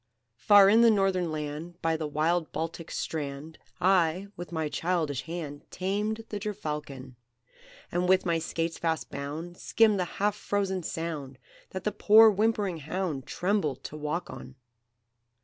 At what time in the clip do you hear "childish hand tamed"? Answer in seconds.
4.67-6.25